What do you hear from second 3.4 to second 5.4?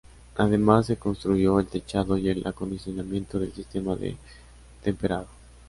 sistema de temperado.